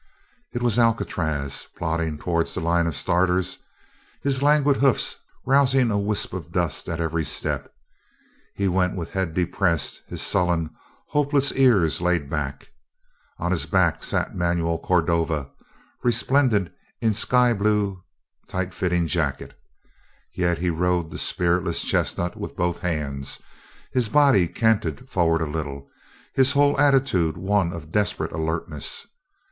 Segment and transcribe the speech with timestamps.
[0.51, 3.59] It was Alcatraz plodding towards the line of starters,
[4.23, 7.71] his languid hoofs rousing a wisp of dust at every step.
[8.55, 10.71] He went with head depressed, his sullen;
[11.09, 12.69] hopeless ears laid back.
[13.37, 15.51] On his back sat Manuel Cordova,
[16.01, 18.01] resplendent in sky blue,
[18.47, 19.53] tight fitting jacket.
[20.33, 23.39] Yet he rode the spiritless chestnut with both hands,
[23.93, 25.87] his body canted forward a little,
[26.33, 29.05] his whole attitude one of desperate alertness.